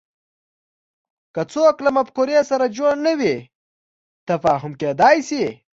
که 1.33 1.41
څوک 1.53 1.75
له 1.85 1.89
مفکورې 1.97 2.39
سره 2.49 2.65
جوړ 2.77 2.93
نه 3.05 3.13
وي 3.19 3.35
تفاهم 4.29 4.71
کېدای 4.81 5.17
شي 5.29 5.45